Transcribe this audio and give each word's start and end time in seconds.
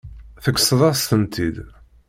Tekkseḍ-as-tent-id. 0.43 1.55